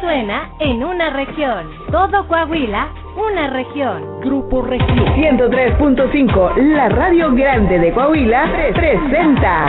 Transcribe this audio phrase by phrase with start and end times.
[0.00, 1.66] suena en una región.
[1.90, 4.20] Todo Coahuila, una región.
[4.22, 9.66] Grupo Región 103.5, la radio grande de Coahuila, pre- presenta.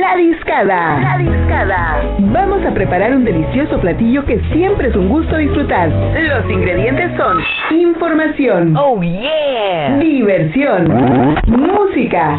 [0.00, 0.98] La discada.
[1.00, 2.02] La discada.
[2.18, 5.88] Vamos a preparar un delicioso platillo que siempre es un gusto disfrutar.
[5.88, 7.38] Los ingredientes son
[7.70, 8.76] información.
[8.76, 9.96] Oh yeah.
[9.98, 11.36] Diversión.
[11.46, 12.38] Música.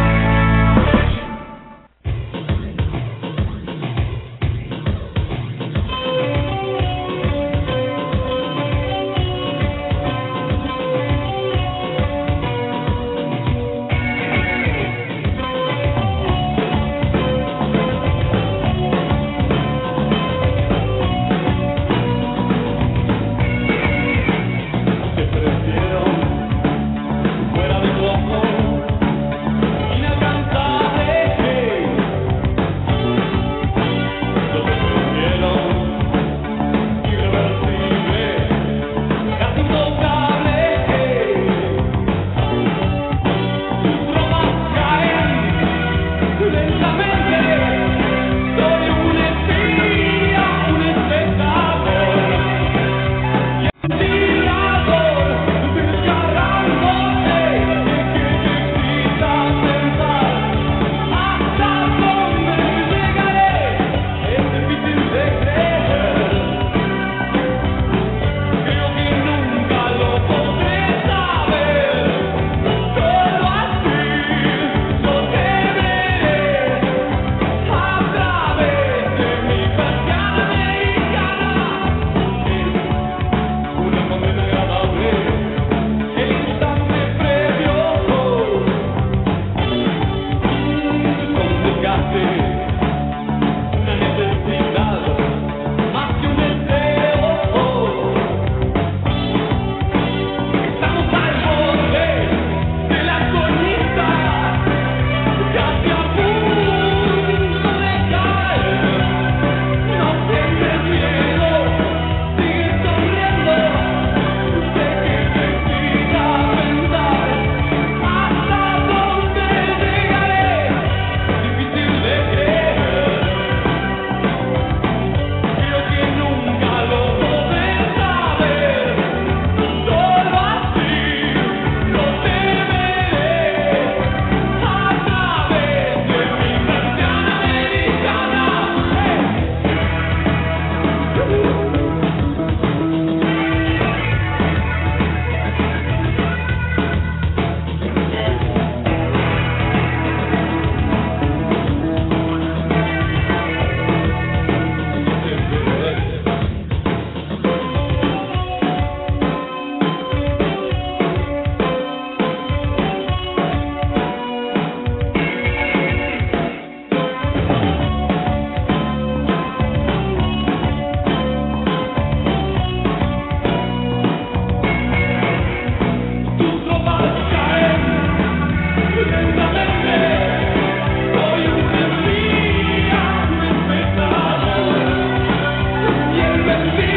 [186.61, 186.90] Let me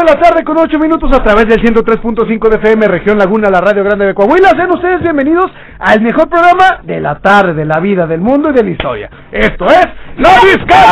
[0.00, 3.60] de la tarde con ocho minutos a través del 103.5 de FM Región Laguna, la
[3.60, 4.48] Radio Grande de Coahuila.
[4.50, 8.54] Sean ustedes bienvenidos al mejor programa de la tarde, de la vida, del mundo y
[8.54, 9.10] de la historia.
[9.30, 10.86] Esto es La Discada.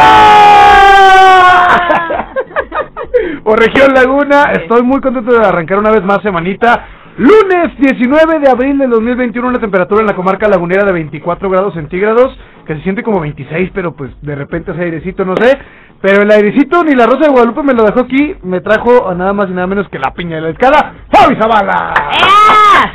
[3.44, 6.84] Por Región Laguna, estoy muy contento de arrancar una vez más semanita.
[7.16, 11.74] Lunes 19 de abril del 2021, una temperatura en la comarca lagunera de 24 grados
[11.74, 15.58] centígrados, que se siente como 26, pero pues de repente ese airecito, no sé.
[16.00, 19.14] Pero el airecito ni la Rosa de Guadalupe me lo dejó aquí, me trajo a
[19.14, 21.92] nada más y nada menos que la piña de la escala, Fabi Zavala.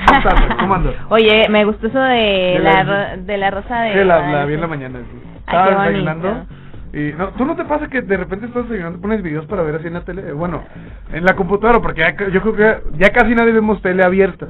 [0.07, 0.55] ¿Cómo estás?
[0.57, 0.93] ¿Cómo andas?
[1.10, 3.91] Oye, me gustó eso de, De la, la- de la rosa de...
[3.91, 4.48] Sí, la, la Guadalupe.
[4.48, 5.00] vi en la mañana.
[5.00, 5.19] sí.
[5.39, 6.45] Estaba desayunando.
[6.93, 9.75] Y no, ¿Tú no te pasa que de repente estás desayunando, pones videos para ver
[9.75, 10.29] así en la tele?
[10.29, 10.63] Eh, Bueno,
[11.12, 14.48] en la computadora, porque ya yo creo que ya casi nadie vemos tele abierta.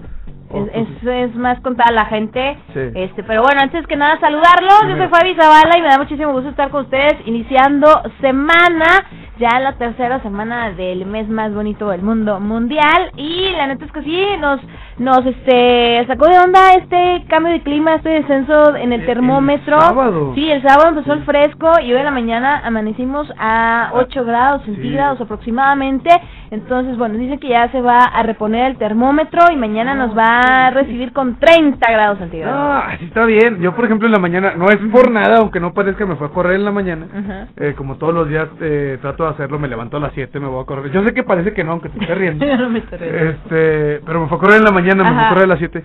[0.53, 2.57] Es, es, es más contada la gente.
[2.74, 2.79] Sí.
[2.95, 4.81] Este, pero bueno, antes que nada saludarlos.
[4.89, 5.07] Yo soy.
[5.07, 7.88] Fabi Zavala y me da muchísimo gusto estar con ustedes iniciando
[8.22, 9.05] semana.
[9.39, 13.91] ya la tercera semana del mes más bonito del mundo mundial y la neta es
[13.91, 14.60] que sí nos
[15.00, 19.81] nos este sacó de onda este cambio de clima, este descenso en el El termómetro.
[19.81, 20.33] sábado.
[20.36, 24.62] Sí, el sábado empezó el fresco y hoy en la mañana amanecimos a 8 grados
[24.65, 26.12] centígrados aproximadamente.
[26.51, 30.42] Entonces, bueno, dice que ya se va a reponer el termómetro y mañana nos va
[30.43, 32.55] a recibir con 30 grados centígrados.
[32.57, 33.59] Ah, sí está bien.
[33.62, 36.27] Yo, por ejemplo, en la mañana, no es por nada, aunque no parezca, me fue
[36.27, 37.07] a correr en la mañana.
[37.13, 37.47] Ajá.
[37.57, 40.47] Eh, como todos los días eh, trato de hacerlo, me levanto a las 7, me
[40.47, 40.91] voy a correr.
[40.91, 42.45] Yo sé que parece que no, aunque te esté riendo.
[42.63, 43.19] No me estoy riendo.
[43.31, 45.59] Este, pero me fue a correr en la mañana, me fue a correr a las
[45.59, 45.83] 7.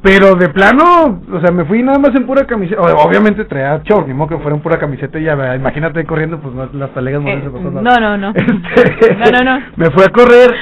[0.00, 2.80] Pero de plano, o sea, me fui nada más en pura camiseta.
[2.80, 6.54] Obviamente traía short, ni modo que fuera en pura camiseta y ya, imagínate corriendo, pues
[6.72, 8.32] las talegas Eh, no, no, no.
[8.76, 9.66] Este, No, no, no.
[9.76, 10.54] Me fue a correr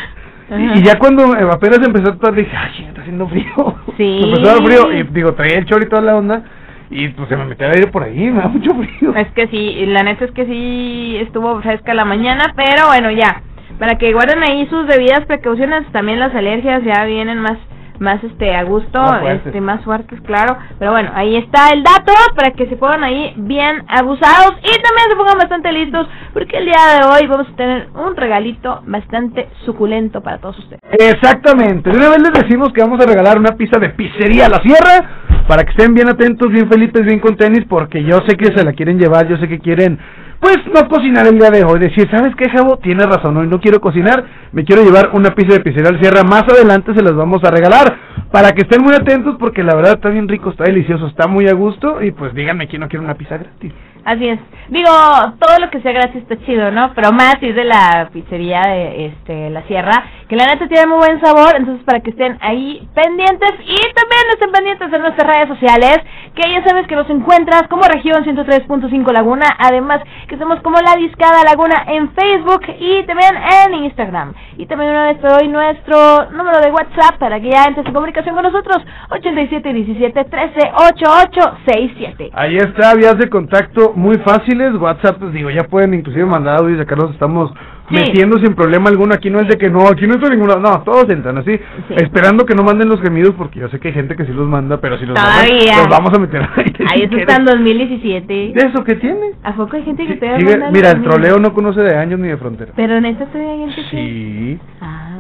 [0.51, 0.77] Ajá.
[0.77, 3.77] y, ya cuando apenas empezó a actuar dije, ay, está haciendo frío.
[3.97, 4.19] Sí.
[4.21, 6.43] Me empezó a dar frío y digo, traía el short y toda la onda
[6.91, 9.15] y pues se me metió el aire por ahí, me da mucho frío.
[9.17, 13.43] Es que sí, la neta es que sí estuvo fresca la mañana, pero bueno, ya.
[13.79, 17.59] Para que guarden ahí sus debidas precauciones, también las alergias ya vienen más
[17.99, 19.47] más este a gusto, Más fuertes.
[19.47, 20.57] este más fuertes, claro.
[20.79, 25.09] Pero bueno, ahí está el dato para que se pongan ahí bien abusados y también
[25.11, 29.49] se pongan bastante listos porque el día de hoy vamos a tener un regalito bastante
[29.65, 30.81] suculento para todos ustedes.
[30.99, 31.91] Exactamente.
[31.91, 35.36] De una vez les decimos que vamos a regalar una pizza de pizzería La Sierra
[35.47, 38.65] para que estén bien atentos, bien felices, bien con tenis, porque yo sé que se
[38.65, 39.99] la quieren llevar, yo sé que quieren,
[40.41, 41.79] pues, no cocinar el día de hoy.
[41.79, 42.79] Decir, ¿sabes qué, Javo?
[42.79, 46.25] Tienes razón, hoy no quiero cocinar, me quiero llevar una pizza de pizzería Sierra.
[46.25, 47.97] Más adelante se las vamos a regalar
[48.33, 51.49] para que estén muy atentos, porque la verdad está bien rico, está delicioso, está muy
[51.49, 53.73] a gusto, y pues díganme quién no quiere una pizza gratis.
[54.07, 54.39] Así es.
[54.69, 54.91] Digo,
[55.39, 56.93] todo lo que sea gratis está chido, ¿no?
[56.95, 60.99] Pero más es de la pizzería de este La Sierra, que la neta tiene muy
[60.99, 65.49] buen sabor, entonces para que estén ahí pendientes y también estén pendientes en nuestras redes
[65.49, 65.99] sociales,
[66.35, 70.97] que ya sabes que nos encuentras como región 103.5 Laguna, además que somos como La
[70.97, 73.35] Discada Laguna en Facebook y también
[73.67, 74.35] en Instagram.
[74.57, 77.93] Y también una vez te doy nuestro número de WhatsApp para que ya entres en
[77.93, 78.79] comunicación con nosotros,
[79.11, 82.31] 8717 13 8867.
[82.35, 86.81] Ahí está, vías de contacto muy fáciles, WhatsApp, pues digo, ya pueden inclusive mandar audios,
[86.81, 87.53] acá nos estamos
[87.89, 87.95] Sí.
[87.95, 90.83] metiendo sin problema alguno, aquí no es de que no, aquí no estoy ninguna, no,
[90.83, 91.95] todos entran así, Sí.
[91.97, 94.49] esperando que no manden los gemidos, porque yo sé que hay gente que sí los
[94.49, 96.73] manda, pero si los mandan, los vamos a meter ahí.
[96.91, 98.53] Ahí eso está en 2017.
[98.55, 99.33] ¿De eso qué tiene?
[99.45, 100.37] ¿A poco hay gente que te
[100.73, 102.73] mira, el troleo no conoce de años ni de frontera.
[102.75, 103.97] Pero neta todavía hay gente que...
[103.97, 104.59] Sí.
[104.81, 105.16] Ah.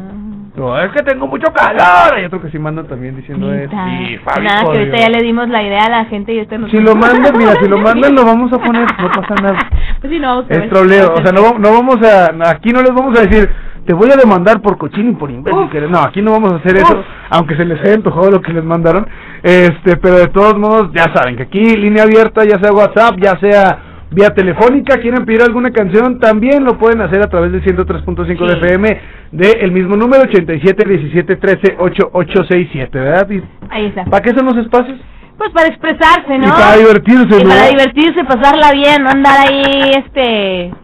[0.56, 2.14] No, es que tengo mucho calor.
[2.14, 3.70] Hay otro que sí mandan también diciendo eso.
[3.70, 6.58] Sí, Fabi, Nada, que ahorita ya le dimos la idea a la gente y este
[6.58, 6.70] nos...
[6.70, 9.58] Si lo mandan, mira, si lo mandan lo vamos a poner, no pasa nada.
[10.00, 13.18] Pues sí, no, Es troleo, o sea, no, no vamos a, aquí no les vamos
[13.18, 13.48] a decir,
[13.86, 15.70] te voy a demandar por cochino y por imbécil.
[15.70, 15.90] que eres".
[15.90, 17.06] No, aquí no vamos a hacer eso, Uf.
[17.30, 19.06] aunque se les haya antojado lo que les mandaron.
[19.42, 23.38] Este, pero de todos modos, ya saben que aquí línea abierta, ya sea WhatsApp, ya
[23.40, 23.78] sea
[24.10, 28.54] vía telefónica, quieren pedir alguna canción, también lo pueden hacer a través del 103.5 de
[28.54, 29.00] Sí.
[29.32, 33.30] FM, de el mismo número, 87 17 13 8867, ¿verdad?
[33.30, 34.04] Y, Ahí está.
[34.04, 34.98] ¿Para qué son los espacios?
[35.38, 36.46] Pues para expresarse, ¿no?
[36.46, 37.50] Y para divertirse, Y ¿no?
[37.50, 40.72] para divertirse, pasarla bien, no andar ahí, este...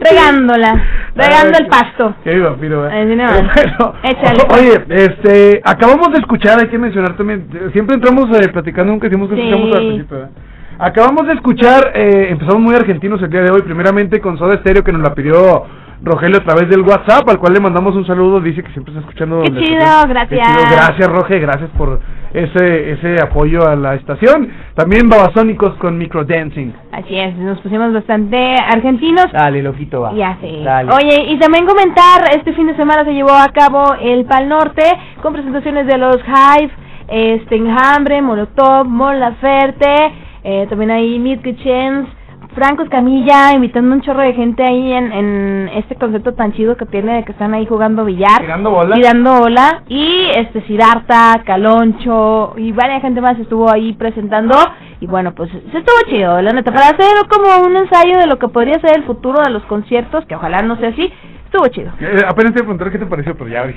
[0.00, 2.14] regándola, regando el pasto.
[2.24, 3.06] Qué vampiro, ¿eh?
[3.08, 3.26] Sí, no.
[3.32, 4.42] Bueno, Échale.
[4.54, 9.08] Oye, este, acabamos de escuchar, hay que mencionar también, eh, siempre entramos eh, platicando, nunca
[9.08, 9.42] decimos que Sí.
[9.42, 10.30] escuchamos al principio, ¿verdad?
[10.78, 14.82] Acabamos de escuchar, eh, empezamos muy argentinos el día de hoy, primeramente con Soda Stereo
[14.82, 15.64] que nos la pidió
[16.04, 19.06] Rogelio a través del WhatsApp, al cual le mandamos un saludo, dice que siempre está
[19.06, 19.42] escuchando.
[19.42, 20.02] Qué chido, estación.
[20.02, 20.46] Qué gracias.
[20.46, 22.00] chido, Gracias Roge, gracias por
[22.34, 24.50] ese ese apoyo a la estación.
[24.74, 26.74] También Babasónicos con Microdancing.
[26.92, 29.26] Así es, nos pusimos bastante argentinos.
[29.32, 30.12] Dale, loquito, va.
[30.14, 30.62] Ya sé.
[30.64, 30.90] Dale.
[30.92, 34.82] Oye, y también comentar, este fin de semana se llevó a cabo el Pal Norte
[35.22, 36.72] con presentaciones de los Hive,
[37.08, 42.08] este Enjambre, Molotov, Mon Laferte, eh, también ahí Meet Kitchens,
[42.54, 46.86] Franco Escamilla, invitando un chorro de gente ahí en, en este concepto tan chido que
[46.86, 48.40] tiene de que están ahí jugando billar.
[48.40, 48.98] Tirando bola.
[48.98, 49.82] Y dando bola.
[49.88, 54.54] Y este Sidarta, Caloncho y varias gente más estuvo ahí presentando.
[55.00, 56.72] Y bueno, pues se estuvo chido, la neta.
[56.72, 60.24] Para hacer como un ensayo de lo que podría ser el futuro de los conciertos,
[60.26, 61.12] que ojalá no sea así,
[61.52, 61.92] estuvo chido.
[62.00, 63.74] Eh, apenas te preguntar qué te pareció, pero ya Sí,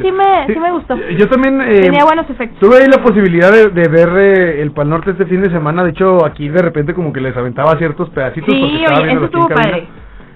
[0.00, 0.96] sí me- sí me gustó.
[1.16, 2.58] Yo también eh, Tenía buenos efectos.
[2.58, 5.84] tuve ahí la posibilidad de, de ver eh, el Pal Norte este fin de semana.
[5.84, 8.52] De hecho, aquí de repente como que les aventaba ciertos pedacitos.
[8.54, 9.88] Sí, porque estaba oye, viendo eso aquí en estuvo padre.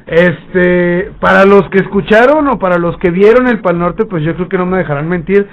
[0.07, 4.35] Este, para los que escucharon o para los que vieron el Pal Norte, pues yo
[4.35, 5.47] creo que no me dejarán mentir.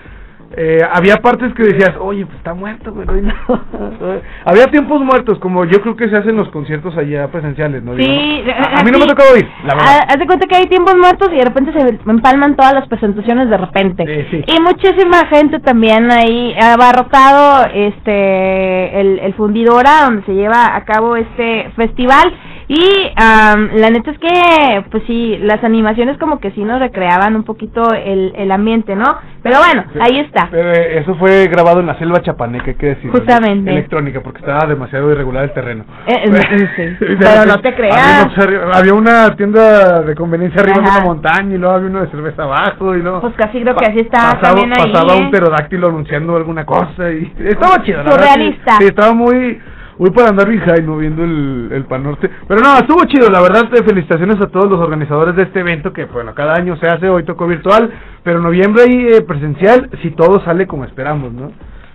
[0.57, 3.05] Eh, había partes que decías, oye, pues está muerto, güey.
[3.05, 4.21] no hay nada".
[4.45, 7.93] había tiempos muertos, como yo creo que se hacen los conciertos allá presenciales, ¿no?
[7.93, 8.51] Digo, Sí, ¿no?
[8.53, 9.99] A, a mí no me ha tocado ir, la verdad.
[10.07, 13.49] Haz de cuenta que hay tiempos muertos y de repente se empalman todas las presentaciones
[13.49, 14.27] de repente.
[14.31, 14.43] Sí.
[14.47, 20.83] Y muchísima gente también ahí ha abarrotado este el, el fundidora donde se lleva a
[20.83, 22.33] cabo este festival
[22.71, 27.35] Y am, la neta es que, pues sí, las animaciones como que sí nos recreaban
[27.35, 29.05] un poquito el, el ambiente, ¿no?
[29.41, 30.49] Pero bueno, ahí está.
[30.53, 33.09] Eh, eso fue grabado en la selva chapaneca, hay que decir.
[33.09, 33.71] Justamente.
[33.71, 35.83] Electrónica, porque estaba demasiado irregular el terreno.
[36.05, 37.05] Eh, eh, sí.
[37.05, 38.27] De Pero no te creas.
[38.75, 40.97] Había, una tienda de conveniencia arriba de Ajá.
[40.97, 43.21] una montaña y luego había uno de cerveza abajo y luego...
[43.21, 44.91] Pues casi creo que así está pasaba, también ahí.
[44.91, 45.21] pasaba ¿eh?
[45.21, 48.19] un pterodáctilo anunciando alguna cosa y estaba chido, la verdad.
[48.19, 48.71] sí- Surrealista.
[48.77, 49.59] Sí, estaba muy
[49.99, 52.29] muy para andar bien high, no viendo el, el Pan Norte.
[52.47, 55.91] Pero no, estuvo chido, la verdad, eh, felicitaciones a todos los organizadores de este evento
[55.91, 57.91] que, bueno, cada año se hace, hoy tocó virtual,
[58.23, 61.51] pero en noviembre ahí eh, presencial, si todo sale como esperamos, ¿no?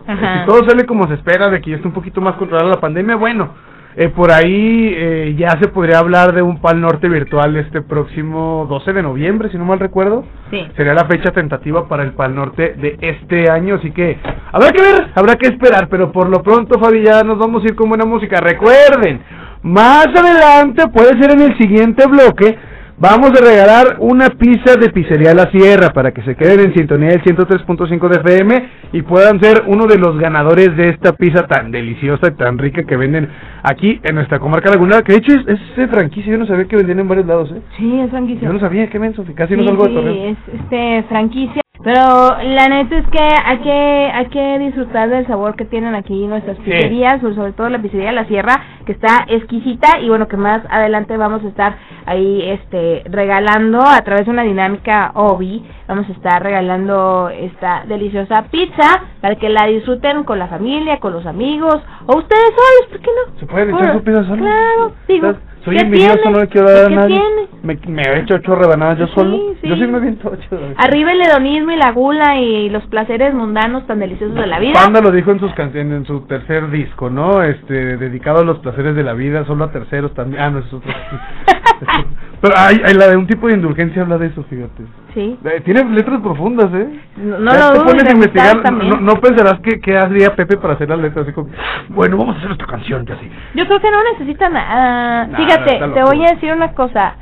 [0.07, 0.41] Ajá.
[0.41, 2.81] Si todo sale como se espera, de que ya esté un poquito más controlada la
[2.81, 3.55] pandemia, bueno,
[3.97, 8.67] eh, por ahí eh, ya se podría hablar de un Pal Norte virtual este próximo
[8.69, 10.25] 12 de noviembre, si no mal recuerdo.
[10.51, 10.67] Sí.
[10.77, 14.19] Sería la fecha tentativa para el Pal Norte de este año, así que
[14.53, 17.67] habrá que ver, habrá que esperar, pero por lo pronto, Fabi, ya nos vamos a
[17.67, 18.41] ir con buena música.
[18.41, 19.21] Recuerden,
[19.63, 22.59] más adelante, puede ser en el siguiente bloque,
[22.99, 27.09] vamos a regalar una pizza de Pizzería La Sierra para que se queden en sintonía
[27.11, 31.71] del 103.5 de FM y puedan ser uno de los ganadores de esta pizza tan
[31.71, 33.29] deliciosa y tan rica que venden
[33.63, 36.77] aquí en nuestra comarca lagunera, que de hecho es, es franquicia, yo no sabía que
[36.77, 37.61] vendían en varios lados, ¿eh?
[37.77, 38.47] Sí, es franquicia.
[38.47, 40.17] Yo no sabía, qué menso, casi no Sí, salgo de sí, Torreón.
[40.19, 41.64] es este franquicia.
[41.85, 46.27] Pero la neta es que hay que hay que disfrutar del sabor que tienen aquí
[46.27, 48.55] nuestras pizzerías, sobre sobre todo la pizzería La Sierra,
[48.87, 51.77] que está exquisita y bueno, que más adelante vamos a estar
[52.07, 58.45] ahí este regalando a través de una dinámica OBI, vamos a estar regalando esta deliciosa
[58.51, 63.01] pizza para que la disfruten con la familia, con los amigos o ustedes solos, ¿por
[63.01, 63.41] qué no?
[63.41, 64.43] ¿Se puede echar su pizza solo?
[64.43, 65.35] Claro, digo.
[65.65, 66.31] Soy ¿qué envidioso, tiene?
[66.33, 67.21] no le quiero dar a ¿Qué nadie.
[67.63, 69.39] Me, me he hecho ocho rebanadas yo Sí, solo.
[69.63, 69.69] sí.
[69.69, 70.59] Yo sí me viento ocho.
[70.77, 74.75] Arriba el hedonismo y la gula y los placeres mundanos tan deliciosos de la vida.
[74.75, 77.43] Panda lo dijo en sus canciones, en su tercer disco, ¿no?
[77.43, 80.43] Este, dedicado a los placeres de la vida, solo a terceros también.
[80.43, 80.93] Ah, no, es otro.
[82.45, 84.83] Pero hay, hay la de un tipo de indulgencia habla de eso, fíjate.
[85.15, 85.39] Sí.
[85.65, 86.89] Tiene letras profundas, ¿eh?
[87.17, 90.99] No, lo pones a investigar, no, no pensarás que, que haría Pepe para hacer las
[90.99, 91.49] letras, así como,
[91.89, 93.31] bueno, vamos a hacer esta canción, ya así.
[93.55, 95.27] Yo creo que no necesita nada.
[95.27, 97.15] Nada, Fíjate, te voy a decir una cosa.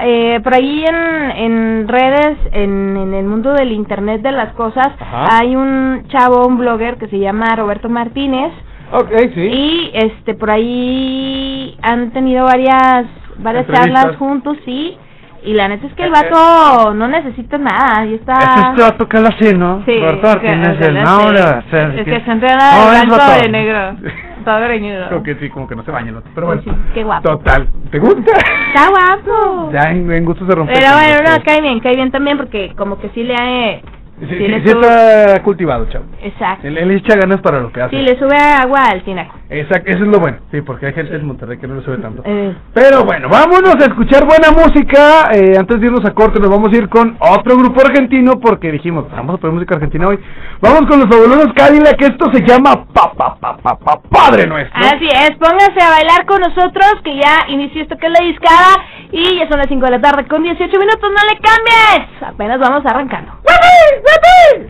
[0.00, 4.90] Eh, por ahí en, en redes, en, en el mundo del internet de las cosas,
[5.00, 5.38] Ajá.
[5.40, 8.52] hay un chavo, un blogger que se llama Roberto Martínez
[8.92, 9.40] Ok, sí.
[9.40, 13.06] y este por ahí han tenido varias
[13.38, 14.02] varias Entrevistas.
[14.02, 14.96] charlas juntos, sí.
[15.44, 18.34] Y la neta es que el Eh, vato no necesita nada, y está...
[18.38, 19.82] Ese este vato que hace, ¿no?
[19.86, 23.16] Sí, Roberto que- Martínez, el no, es que- que se entrena No, de es blanco
[23.16, 23.40] vato.
[23.42, 23.78] de negro,
[24.44, 25.08] todo greñudo.
[25.08, 26.62] Creo que sí, como que no se baña el otro, pero bueno.
[26.64, 27.22] Sí, qué guapo.
[27.28, 27.68] Total.
[27.92, 28.32] ¿Te gusta?
[28.74, 29.70] Está guapo.
[29.72, 30.72] Ya en, en gusto se rompe.
[30.74, 33.80] Pero bueno, no, cae bien, cae bien también porque como que sí le ha...
[34.20, 36.04] Sí, sí sí, está cultivado, chavo.
[36.22, 36.66] Exacto.
[36.66, 37.96] Él, él echa ganas para lo que hace.
[37.96, 39.34] Sí, le sube agua al tinaco.
[39.50, 40.38] Exacto, eso es lo bueno.
[40.50, 42.22] Sí, porque hay gente en Monterrey que no le sube tanto.
[42.24, 45.30] Eh, Pero bueno, vámonos a escuchar buena música.
[45.32, 48.72] Eh, antes de irnos a corte, nos vamos a ir con otro grupo argentino porque
[48.72, 50.18] dijimos, vamos a poner música argentina hoy.
[50.60, 54.46] Vamos con los fabulosos Cadillac, que esto se llama pa, pa, pa, pa, pa, Padre
[54.46, 54.80] Nuestro.
[54.80, 58.84] Así es, pónganse a bailar con nosotros que ya inició esto que es la discada
[59.12, 62.22] y ya son las 5 de la tarde con 18 minutos, no le cambies.
[62.22, 63.32] Apenas vamos arrancando.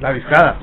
[0.00, 0.56] La discada.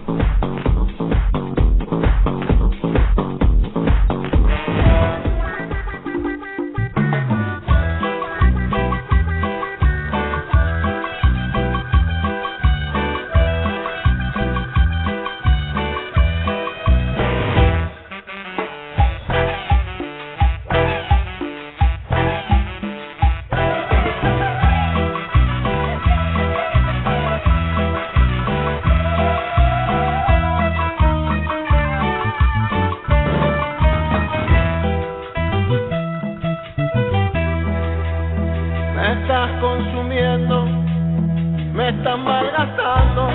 [42.06, 43.30] Me estás malgastando,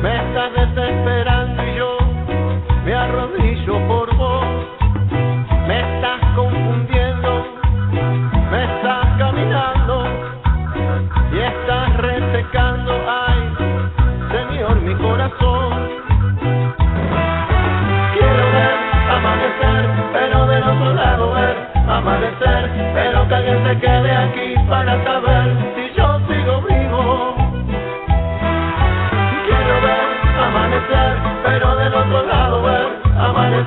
[0.00, 1.98] me estás desesperando y yo
[2.82, 4.46] me arrodillo por vos.
[5.68, 7.44] Me estás confundiendo,
[8.50, 10.04] me estás caminando
[11.30, 13.54] y estás resecando, ay,
[14.30, 15.72] Señor, mi corazón.
[18.14, 18.76] Quiero ver
[19.10, 25.21] amanecer, pero del otro lado ver amanecer, pero que alguien se quede aquí para saber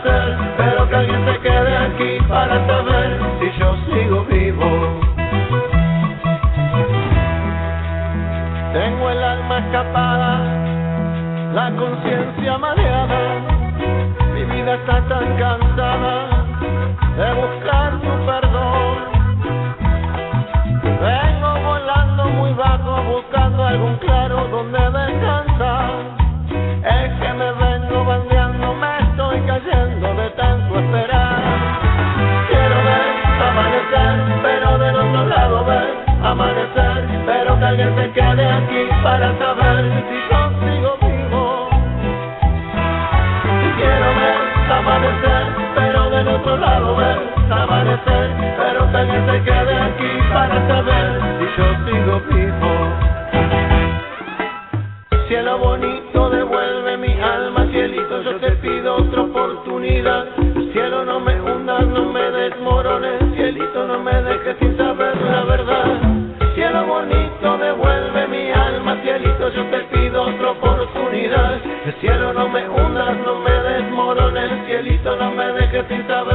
[0.03, 4.99] pero que alguien se quede aquí para saber si yo sigo vivo.
[8.73, 10.39] Tengo el alma escapada,
[11.53, 13.19] la conciencia mareada,
[14.33, 16.45] mi vida está tan cansada
[17.17, 19.15] de buscar tu perdón.
[20.83, 24.94] Vengo volando muy bajo buscando algún claro donde
[74.75, 76.34] cielito, no me dejes sin saber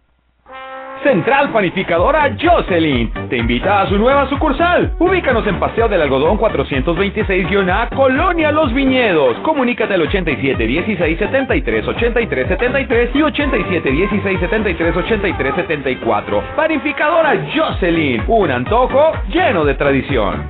[1.03, 4.93] Central Panificadora Jocelyn te invita a su nueva sucursal.
[4.99, 9.37] Ubícanos en Paseo del Algodón 426-A, Colonia Los Viñedos.
[9.39, 16.43] Comunícate al 87 16 73 83 73 y 87 16 73 83 74.
[16.55, 20.49] Panificadora Jocelyn, un antojo lleno de tradición.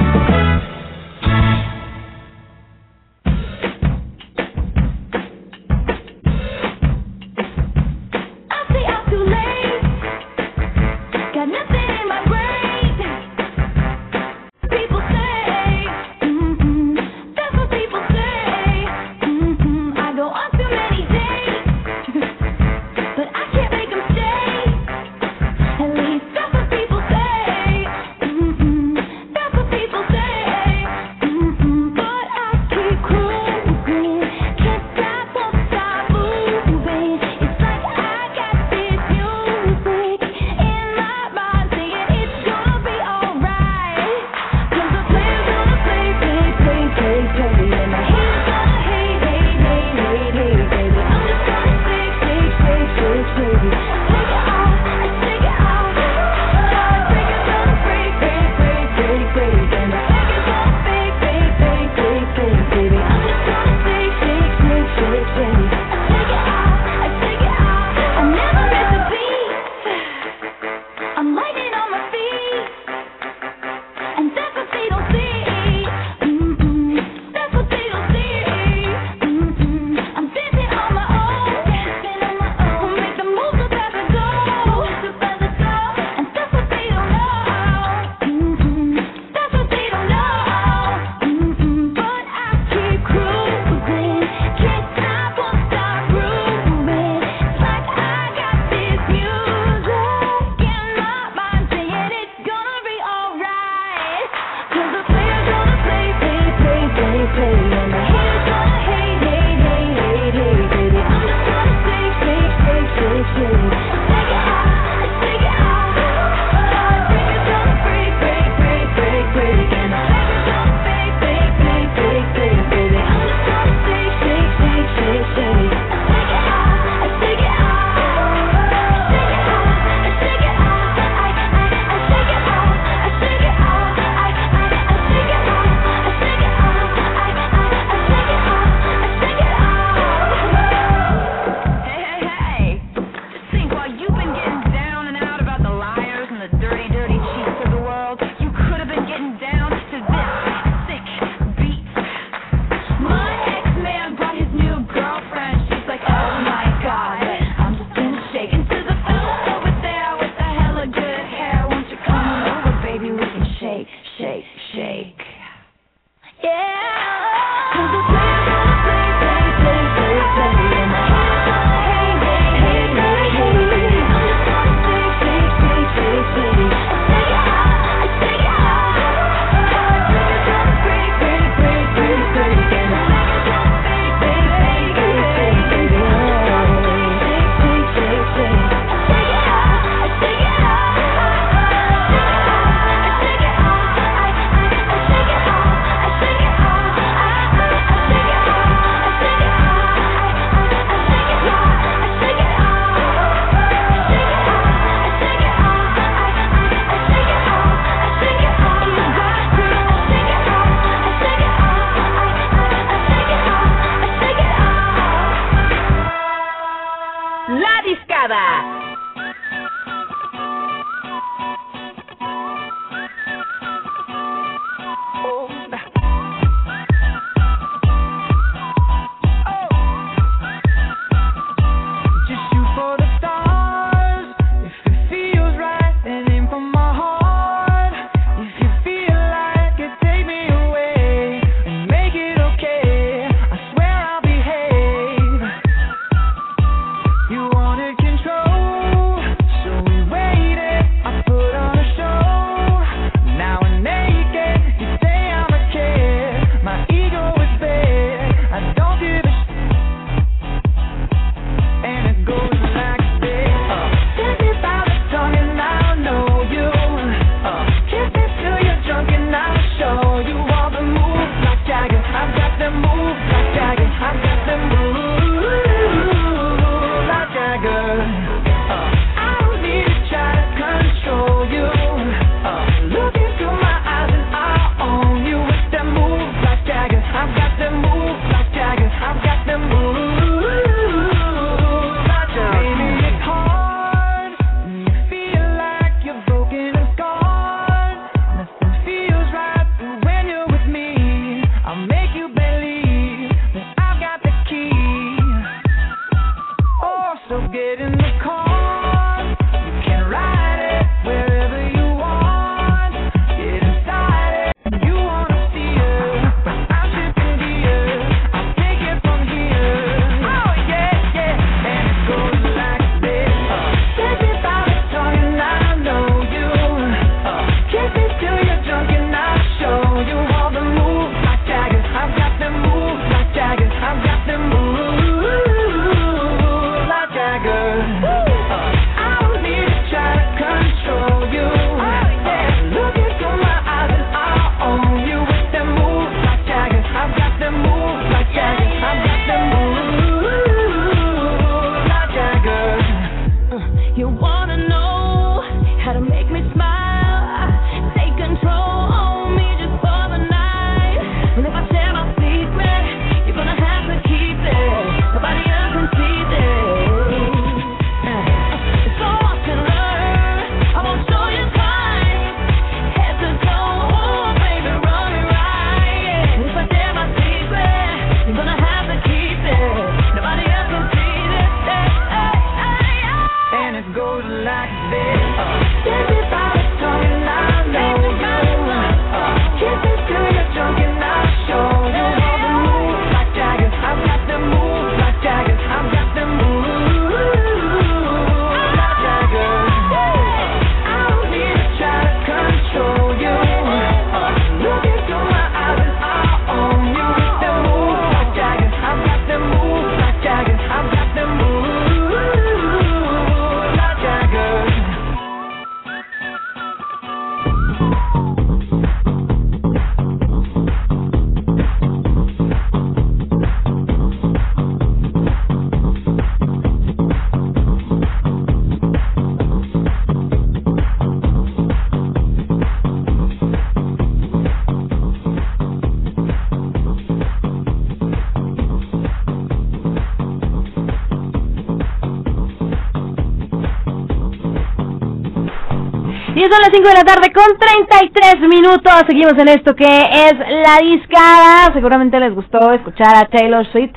[446.51, 448.93] Son las 5 de la tarde con 33 minutos.
[449.07, 451.73] Seguimos en esto que es la discada.
[451.73, 453.93] Seguramente les gustó escuchar a Taylor Swift.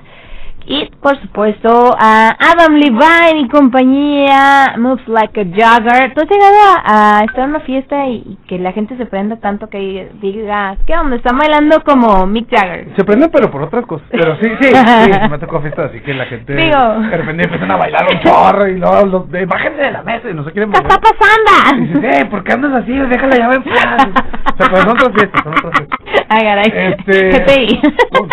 [1.04, 6.14] Por supuesto a Adam Levine y compañía, Moves Like a Jogger.
[6.14, 9.04] ¿Tú has llegado a, a estar en una fiesta y, y que la gente se
[9.04, 11.16] prenda tanto que diga, ¿qué onda?
[11.16, 12.88] Están bailando como Mick Jagger.
[12.96, 14.08] Se prenden, pero por otras cosas.
[14.10, 16.78] Pero sí, sí, sí, me tocó fiesta, así que la gente Digo.
[17.10, 20.30] de repente empiezan a bailar un chorro y luego los de bájense de la mesa
[20.30, 20.90] y no se quieren ¿Qué mover.
[20.90, 21.82] está pasando?
[21.84, 22.92] Y dices, eh, ¿por qué andas así?
[22.92, 24.06] Déjala ya en paz.
[24.54, 25.98] O sea, pero son otras fiestas, son otras fiestas.
[26.30, 26.72] Ay, caray.
[26.74, 27.80] Este-.
[28.14, 28.28] No,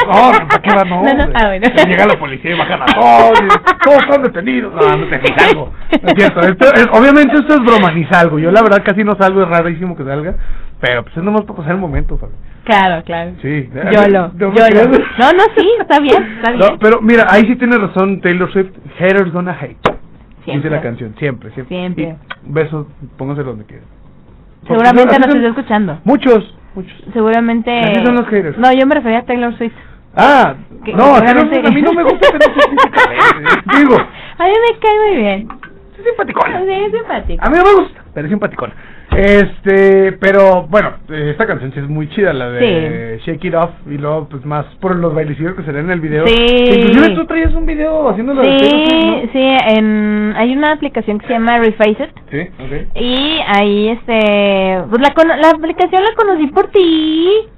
[0.47, 0.84] ¿para qué va?
[0.86, 1.34] No, No, no, hombre.
[1.36, 1.67] ah, bueno.
[1.88, 3.39] Llega la policía y bajan a todos.
[3.84, 4.74] todos están detenidos.
[4.74, 5.16] No, no te
[5.49, 5.72] algo.
[5.91, 6.39] Es cierto.
[6.41, 8.39] Esto es- obviamente esto es broma, ni salgo.
[8.39, 10.36] Yo la verdad casi no salgo, es rarísimo que salga.
[10.80, 12.34] Pero pues es nomás para pasar el momento, Fabi.
[12.64, 13.32] Claro, claro.
[13.41, 13.70] Sí.
[13.91, 14.66] Yolo, No me yolo.
[14.70, 14.88] creas.
[15.20, 16.59] No, no, sí, está bien, está bien.
[16.72, 18.72] No, pero mira, ahí sí tiene razón Taylor Swift.
[18.97, 19.78] Haters gonna hate.
[20.43, 20.53] Siempre.
[20.55, 21.76] Dice la canción, siempre, siempre.
[21.78, 22.03] Siempre.
[22.03, 22.88] Y besos,
[23.18, 23.86] póngaselo donde quieran.
[24.68, 25.99] Seguramente nos está escuchando.
[26.03, 26.93] Muchos, muchos.
[27.14, 27.80] Seguramente.
[27.80, 28.57] Así son los haters.
[28.57, 29.74] No, yo me refería a Taylor Swift.
[30.16, 31.28] Ah, Que- no, que
[31.68, 33.78] a mí no me gusta Swift físicamente.
[33.78, 35.47] Digo, A mí me cae muy bien.
[35.97, 36.62] es simpaticona.
[36.64, 37.45] Sí, es simpático.
[37.45, 38.74] A mí no me gusta, pero es simpaticona.
[39.16, 43.97] Este, pero bueno, esta canción sí es muy chida, la de Shake It Off, y
[43.97, 46.26] luego pues más por los bailecillos que se ven en el video.
[46.28, 46.34] Sí.
[46.34, 51.28] Inclusive tú traías un video haciéndolo de Sí, Swift, sí, en, hay una aplicación que
[51.28, 51.99] se llama Reface It.
[51.99, 52.22] ¿no?
[52.32, 52.97] Sí, ok.
[52.97, 54.82] Y ahí, este.
[54.89, 57.49] Pues la, la aplicación la conocí por ti.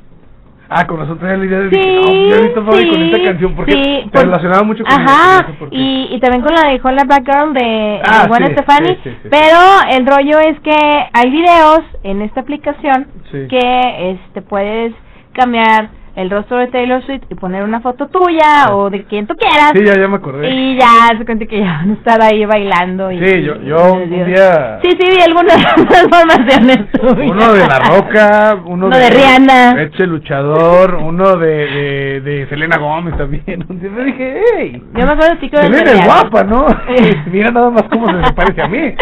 [0.70, 3.24] Ah, con nosotros el video de Sí, dije, no, yo he visto Fabi con esta
[3.24, 7.04] canción porque sí, te relacionaba mucho con Ajá, y, y también con la de Hola
[7.06, 8.98] Black Girl de, Ah, Stefani.
[9.30, 9.60] Pero
[9.92, 10.76] el rollo es que
[11.14, 14.94] hay videos en esta aplicación que este puedes
[15.34, 19.36] cambiar el rostro de Taylor Swift y poner una foto tuya o de quien tú
[19.36, 19.72] quieras.
[19.76, 20.50] Sí, ya, ya me acordé.
[20.50, 23.12] Y ya se cuenta que ya van a estar ahí bailando.
[23.12, 24.80] Y, Sí, yo, yo y- un día...
[24.84, 25.58] Sí, sí, vi algunas
[25.88, 27.32] transformaciones tuyas.
[27.32, 29.82] Uno de La Roca, uno, Uno de Rihanna.
[29.84, 33.66] Eche Luchador, uno de, de, de Selena Gómez también.
[33.68, 36.66] Un día me dije, hey, Yo me acuerdo que Selena es guapa, ¿no?
[37.32, 38.94] Mira nada más cómo se parece a mí.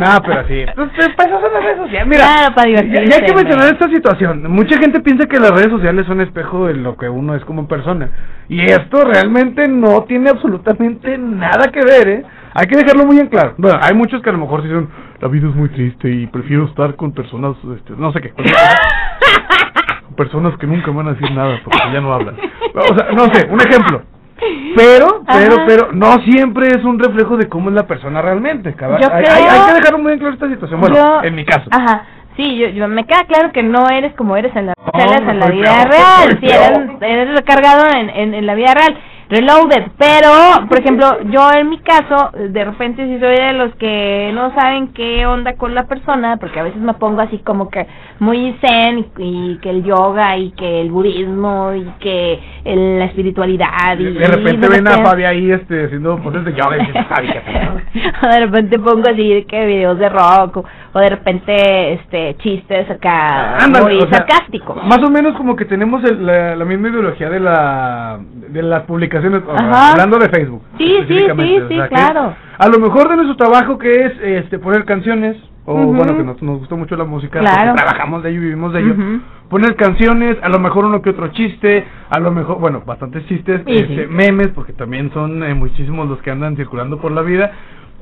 [0.00, 0.64] No, pero sí.
[0.74, 2.06] Pues, pues esas son las redes sociales.
[2.08, 4.50] Mira, Claro, para ya, ya hay que mencionar esta situación.
[4.50, 7.68] Mucha gente piensa que las redes sociales son espejo de lo que uno es como
[7.68, 8.08] persona.
[8.48, 12.22] Y esto realmente no tiene absolutamente nada que ver, ¿eh?
[12.54, 13.54] Hay que dejarlo muy en claro.
[13.58, 14.88] Bueno, hay muchos que a lo mejor dicen,
[15.20, 18.30] la vida es muy triste y prefiero estar con personas, este, no sé qué.
[18.30, 18.76] cualquier cosa".
[20.06, 22.34] Con personas que nunca van a decir nada porque ya no hablan.
[22.74, 24.02] O sea, no sé, un ejemplo.
[24.76, 25.64] Pero, pero, Ajá.
[25.66, 28.74] pero, no siempre es un reflejo de cómo es la persona realmente.
[28.78, 30.80] Yo hay, creo- hay- hay que dejar muy en claro esta situación.
[30.80, 31.68] Bueno, Yo- en mi caso.
[31.70, 32.04] Ajá.
[32.36, 35.22] Sí, yo, yo me queda claro que no eres como eres en la, No, sales
[35.22, 38.96] no en la vida real, sí, eres, eres recargado en, en, en la vida real,
[39.28, 44.30] reloaded, pero, por ejemplo, yo en mi caso, de repente sí soy de los que
[44.34, 47.86] no saben qué onda con la persona, porque a veces me pongo así como que
[48.18, 53.06] muy zen y, y que el yoga y que el budismo y que el- la
[53.06, 57.06] espiritualidad y De repente ven a Fabi ahí este, haciendo poses de yoga y dices,
[57.08, 57.40] Fabi, ¿qué
[58.20, 60.64] pedo?" de repente pongo así que videos de rock o,
[60.94, 64.76] o de repente este chistes acá Ándale, muy o sea, sarcásticos.
[64.84, 68.18] Más o menos como que tenemos el- la, la misma ideología de la
[68.48, 69.92] de las publicaciones, Ajá.
[69.92, 70.62] hablando de Facebook.
[70.78, 71.30] Sí, sí, sí,
[71.60, 72.34] o sí, sea, claro.
[72.58, 76.42] A lo mejor de nuestro trabajo que es este poner canciones, o bueno, que nos,
[76.42, 77.74] nos gusta mucho la música, Claro.
[77.74, 78.94] trabajamos de ello y vivimos de ello.
[79.48, 83.62] Poner canciones, a lo mejor uno que otro chiste, a lo mejor, bueno, bastantes chistes,
[83.66, 84.10] Sí, este, sí.
[84.10, 87.52] memes, porque también son eh, muchísimos los que andan circulando por la vida.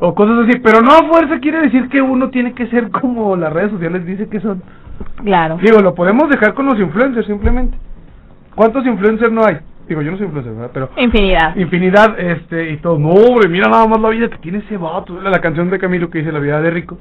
[0.01, 3.37] O cosas así, pero no a fuerza quiere decir que uno tiene que ser como
[3.37, 4.63] las redes sociales dicen que son.
[5.23, 5.59] Claro.
[5.63, 7.77] Digo, lo podemos dejar con los influencers simplemente.
[8.55, 9.59] ¿Cuántos influencers no hay?
[9.91, 10.71] Digo, yo no soy influencer, ¿verdad?
[10.73, 11.57] Pero Infinidad.
[11.57, 12.97] infinidad, este, y todo.
[12.97, 15.21] No, hombre, mira nada más la vida que tiene ese vato.
[15.21, 16.97] La, la canción de Camilo que dice La vida de rico.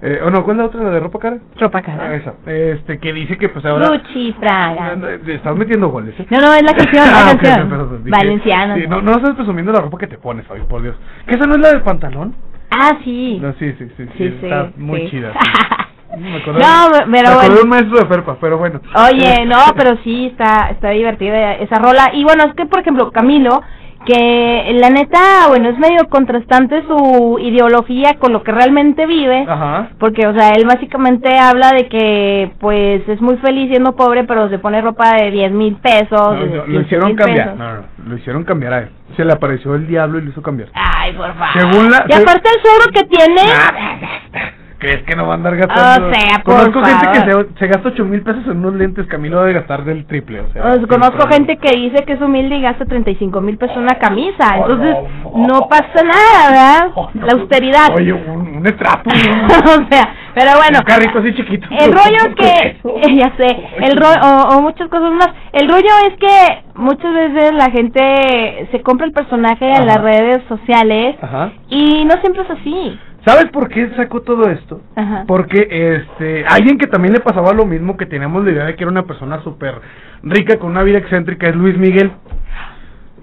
[0.00, 0.82] Eh, o no, ¿cuál es la otra?
[0.82, 1.36] ¿La de ropa cara?
[1.60, 2.14] Ropa Ah, cara.
[2.14, 2.32] esa.
[2.46, 3.88] Este, que dice que pues ahora...
[3.90, 4.96] Gucci, Fraga.
[5.26, 6.26] Estás metiendo goles, ¿eh?
[6.30, 7.68] No, no, es la canción, la Ah, canción.
[7.68, 8.02] perdón.
[8.42, 10.96] Sí, no, no estás presumiendo la ropa que te pones, Fabi, por Dios.
[11.26, 12.34] ¿Que esa no es la del pantalón?
[12.70, 13.38] Ah, sí.
[13.42, 15.32] No, sí, sí, sí, sí, Sí, sí, está muy chida.
[16.18, 17.62] Me acordé, No, me pero acordé bueno.
[17.62, 18.80] un maestro de Ferpa, pero bueno.
[19.08, 22.10] Oye, no, pero sí está está divertida esa rola.
[22.12, 23.62] Y bueno, es que, por ejemplo, Camilo,
[24.04, 29.46] que la neta, bueno, es medio contrastante su ideología con lo que realmente vive.
[29.48, 29.90] Ajá.
[30.00, 34.48] Porque, o sea, él básicamente habla de que, pues, es muy feliz siendo pobre, pero
[34.50, 36.10] se pone ropa de 10 mil pesos.
[36.10, 37.54] No, de no, lo 15 hicieron cambiar.
[37.56, 38.90] No, no, lo hicieron cambiar a él.
[39.16, 40.70] Se le apareció el diablo y lo hizo cambiar.
[40.74, 41.48] Ay, por favor.
[41.54, 43.42] Según la- Y aparte el suegro que tiene...
[44.82, 46.08] ¿Crees que no va a andar gastando?
[46.08, 47.48] O sea, por Conozco gente que favor.
[47.52, 50.40] se, se gasta 8 mil pesos en unos lentes, Camilo debe gastar del triple.
[50.40, 53.76] O sea, sin conozco gente que dice que es humilde y gasta 35 mil pesos
[53.76, 54.56] en una camisa.
[54.56, 54.96] Oh, Entonces,
[55.36, 56.90] no, no, pasa nada, ¿verdad?
[56.96, 57.26] Oh, no.
[57.26, 57.94] La austeridad.
[57.94, 59.08] Oye, un, un estrapo.
[59.10, 60.80] o sea, pero bueno.
[60.80, 61.68] Un carrito así chiquito.
[61.70, 65.28] El rollo es que, ya sé, el rollo, o, o muchas cosas más.
[65.52, 70.42] El rollo es que muchas veces la gente se compra el personaje en las redes
[70.48, 71.52] sociales Ajá.
[71.68, 72.98] y no siempre es así.
[73.24, 74.80] ¿Sabes por qué sacó todo esto?
[74.96, 75.24] Ajá.
[75.26, 78.82] Porque este alguien que también le pasaba lo mismo, que teníamos la idea de que
[78.82, 79.74] era una persona súper
[80.22, 82.10] rica con una vida excéntrica, es Luis Miguel.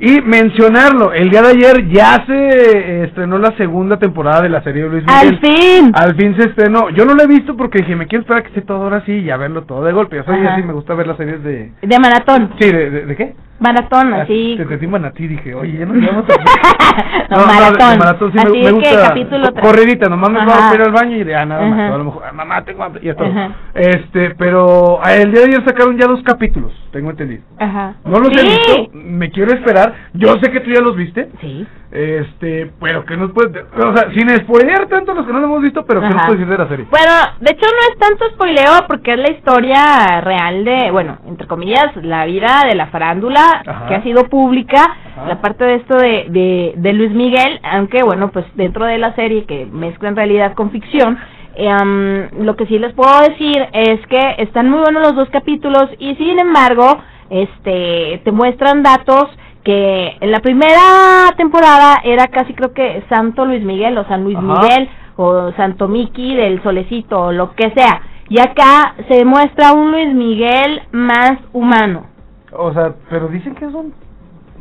[0.01, 4.63] Y mencionarlo, el día de ayer ya se eh, estrenó la segunda temporada de la
[4.63, 5.27] serie de Luis Miguel.
[5.27, 5.91] ¡Al fin!
[5.93, 6.89] Al fin se estrenó.
[6.91, 9.03] Yo no lo he visto porque dije, me quiero esperar a que esté todo ahora
[9.05, 10.15] sí y ya verlo todo de golpe.
[10.15, 10.53] Yo soy Ajá.
[10.53, 11.73] así, me gusta ver las series de...
[11.81, 12.51] De maratón.
[12.57, 13.35] Sí, ¿de, de, de qué?
[13.59, 14.53] Maratón, Ah, así.
[14.57, 17.29] Te entendí manatí, dije, oye, ya nos llevamos a...
[17.29, 17.91] No, maratón.
[17.91, 19.07] de maratón sí me, Así me es que gusta.
[19.09, 21.79] capítulo co- tras- corridita, nomás me voy a ir al baño y ya nada más.
[21.79, 21.93] Ajá.
[21.93, 23.27] A lo mejor, "Ah, mamá, tengo hambre, y ya todo.
[23.27, 23.51] Ajá.
[23.73, 27.43] Este, pero ah, el día de ayer sacaron ya dos capítulos, tengo entendido.
[27.59, 27.95] Ajá.
[28.05, 29.93] No los he visto, me quiero esperar.
[30.13, 31.29] Yo sé que tú ya los viste.
[31.41, 31.67] Sí.
[31.91, 35.61] Este, pero que nos puedes, o sea, sin spoilear tanto los que no lo hemos
[35.63, 36.27] visto, pero que nos Ajá.
[36.27, 36.85] puedes decir de la serie.
[36.91, 41.47] Bueno, de hecho no es tanto spoileo porque es la historia real de, bueno, entre
[41.47, 43.87] comillas, la vida de la farándula Ajá.
[43.87, 44.85] que ha sido pública,
[45.27, 49.15] la parte de esto de, de, de Luis Miguel, aunque bueno, pues dentro de la
[49.15, 51.17] serie que mezclan realidad con ficción,
[51.55, 55.89] em, lo que sí les puedo decir es que están muy buenos los dos capítulos
[55.97, 56.99] y sin embargo,
[57.31, 59.27] este, te muestran datos
[59.69, 64.35] que en la primera temporada era casi creo que Santo Luis Miguel o San Luis
[64.35, 64.47] Ajá.
[64.47, 68.01] Miguel o Santo Miki del Solecito o lo que sea.
[68.29, 72.07] Y acá se muestra un Luis Miguel más humano.
[72.51, 73.93] O sea, pero dicen que es un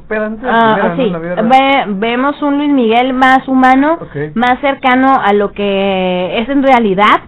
[0.09, 1.19] pedante de Ah, sí, la.
[1.19, 3.99] Ve- vemos un Luis Miguel más humano,
[4.35, 7.21] más cercano a lo que es en realidad.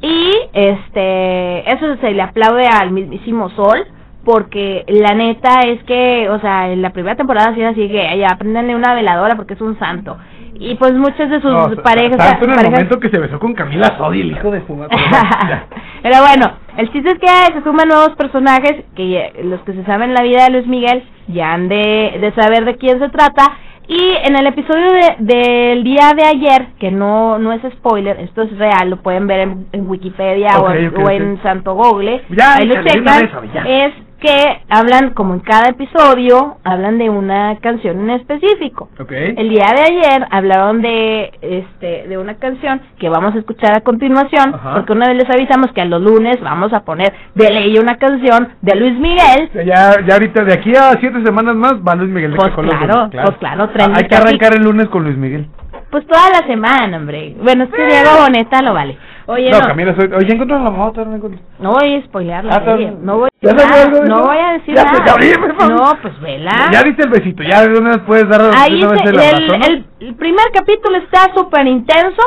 [0.00, 3.84] Y este eso se le aplaude al mismísimo Sol.
[4.26, 8.00] Porque la neta es que, o sea, en la primera temporada sí era así que,
[8.06, 10.18] ay, aprendanle una veladora porque es un santo.
[10.58, 12.16] Y pues muchas de sus No, parejas...
[12.16, 14.76] tanto en el parejas- momento que se besó con Camila Sodi, el hijo de su.
[14.76, 15.66] Ya.
[16.02, 19.84] Pero bueno, el chiste es que se suman nuevos personajes que ya- los que se
[19.84, 23.52] saben la vida de Luis Miguel ya han de, de saber de quién se trata.
[23.88, 28.42] Y en el episodio de- del día de ayer, que no no es spoiler, esto
[28.42, 31.74] es real, lo pueden ver en, en Wikipedia o, Ok, en- ok, o en Santo
[31.74, 33.62] Google, Ya, ahí lo checan, ya.
[33.62, 33.92] es
[34.26, 38.88] que hablan, como en cada episodio, hablan de una canción en específico.
[39.08, 43.80] El día de ayer hablaron de este de una canción que vamos a escuchar a
[43.82, 44.74] continuación, Ajá.
[44.74, 47.96] porque una vez les avisamos que a los lunes vamos a poner de ley una
[47.98, 49.50] canción de Luis Miguel.
[49.64, 52.74] Ya, ya ahorita, de aquí a siete semanas más, va Luis Miguel de Pues los
[52.74, 55.46] claro, pues claro, Ah, Hay que arrancar el lunes con Luis Miguel.
[55.90, 57.36] Pues toda la semana, hombre.
[57.40, 58.98] Bueno, es que Diego Boneta lo vale.
[59.28, 60.10] Oye, no, no, Camila, soy...
[60.12, 61.40] Oye, encontré la moto, no encontré.
[61.58, 62.92] no voy a spoilear la Ah, serie.
[63.02, 65.68] No voy, ¿Ya salió nada, no voy a decir nada.
[65.68, 66.52] no, pues vela.
[66.72, 69.54] Ya diste el besito, ya vez puedes dar Ahí se- el ¿no?
[69.66, 72.22] el- el primer capítulo está súper intenso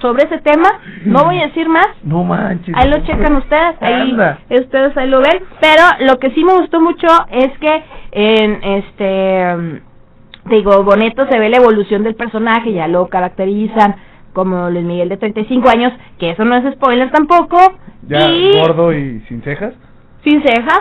[0.00, 0.68] sobre ese tema.
[1.06, 1.88] No voy a decir más.
[2.02, 2.74] No manches.
[2.76, 4.38] Ahí lo checan ustedes, ahí Anda.
[4.50, 5.42] ustedes ahí lo ven.
[5.60, 7.82] Pero lo que sí me gustó mucho es que
[8.12, 13.96] en este mm, digo, Boneto se ve la evolución del personaje, ya lo caracterizan
[14.36, 17.56] como Luis Miguel de 35 años, que eso no es spoiler tampoco.
[18.06, 19.72] Ya y gordo y sin cejas.
[20.22, 20.80] sin cejas.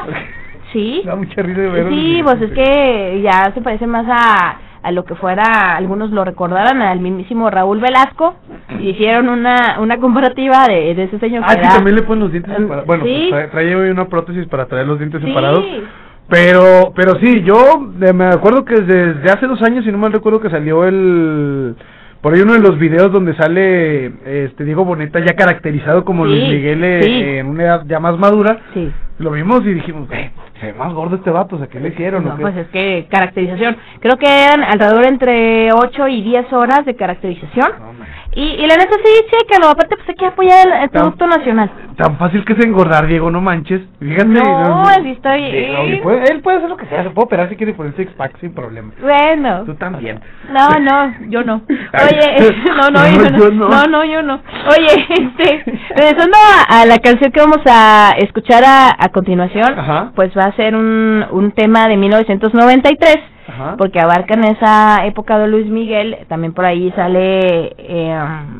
[0.74, 1.01] Sí.
[1.06, 4.91] Da mucha risa de ver Sí, pues es que ya se parece más a, a
[4.91, 8.36] lo que fuera, algunos lo recordaran, al mismísimo Raúl Velasco.
[8.82, 12.24] Y hicieron una, una comparativa de, de ese señor Ah, que sí, también le ponen
[12.26, 12.88] los dientes Em, separados.
[12.88, 13.28] Bueno, sí.
[13.30, 15.28] pues, trae, hoy una prótesis para traer los dientes Sí.
[15.28, 15.64] separados.
[16.28, 17.80] Pero, pero sí, yo
[18.14, 21.76] me acuerdo que desde hace dos años, si no mal recuerdo, que salió el...
[22.22, 24.11] Por ahí uno de los videos donde sale
[24.45, 27.09] este Diego Boneta ya caracterizado como Sí, Luis Miguel eh, sí.
[27.38, 28.61] en una edad ya más madura.
[28.74, 28.91] Sí.
[29.18, 31.89] Lo vimos y dijimos, eh, se ve más gordo este vato, o sea, ¿qué le
[31.89, 32.26] hicieron?
[32.26, 33.78] No, pues es que caracterización.
[34.01, 37.72] Creo que eran alrededor entre 8 y 10 horas de caracterización.
[38.34, 39.70] Y, y la neta sí, chécalo.
[39.70, 41.72] Aparte, pues hay que apoyar el, el producto nacional.
[41.95, 43.82] Tan fácil que es engordar, Diego, no manches.
[43.99, 44.26] Fíjate.
[44.26, 45.41] No, así estoy.
[45.51, 48.11] Diego, puede- él puede hacer lo que sea, se puede operar si quiere poner six
[48.13, 48.91] pack sin problema.
[49.01, 49.63] Bueno.
[49.63, 50.20] Tú también.
[50.51, 51.61] No, no, yo no.
[51.70, 53.38] Oye, no, no, No, yo no.
[53.38, 53.70] yo no.
[53.70, 54.41] No, no, yo no.
[54.68, 55.63] Oye, este,
[55.95, 56.36] regresando
[56.70, 60.12] a, a la canción que vamos a escuchar a, a continuación, Ajá.
[60.16, 63.18] pues va a ser un, un tema de 1993.
[63.47, 63.76] Ajá.
[63.78, 68.20] porque abarcan esa época de Luis Miguel, también por ahí sale, eh,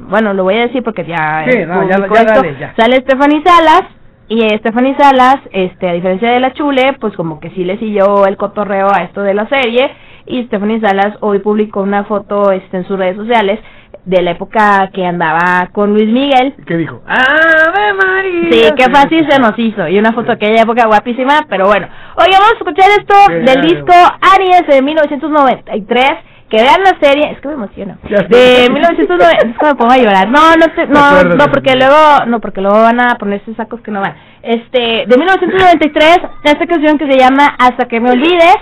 [0.09, 2.33] bueno, lo voy a decir porque ya Sí, es no, ya- público ya esto.
[2.43, 2.73] dale, ya.
[2.77, 3.81] sale Stephanie Salas,
[4.27, 8.27] y Stephanie Salas, este, a diferencia de la Chule, pues como que sí le siguió
[8.27, 9.89] el cotorreo a esto de la serie,
[10.28, 13.59] y Stephanie Salas hoy publicó una foto este, en sus redes sociales
[14.05, 17.01] de la época que andaba con Luis Miguel, ¿Qué dijo?
[17.07, 18.51] ¡Ave María!
[18.51, 19.88] Sí, qué fácil se nos hizo.
[19.88, 21.88] Y una foto de aquella época guapísima, pero bueno.
[22.17, 23.93] Oiga, vamos a escuchar esto Qué del disco
[24.36, 26.05] Aries de 1993.
[26.47, 27.97] Que vean la serie, es que me emociono.
[28.30, 30.30] De 1990, es que me pongo a llorar.
[30.30, 33.89] No, no, te- no, no, porque luego, no, porque luego van a ponerse sacos que
[33.89, 34.15] no van.
[34.43, 38.57] Este, de 1993, esta canción que se llama Hasta que me olvides.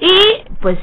[0.00, 0.78] Y pues,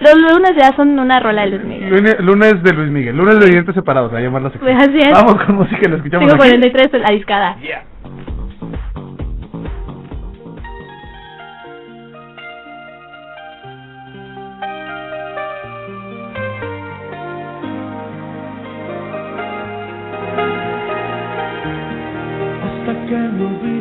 [0.00, 1.90] los lunes ya son una rola de Luis Miguel.
[1.90, 4.58] Lunes, lunes de Luis Miguel, lunes de dientes separados, a llamarla así.
[4.58, 5.10] Pues así es.
[5.12, 6.42] Vamos con música y la escuchamos aquí.
[6.42, 7.56] 543, la discada.
[22.62, 23.73] Hasta que me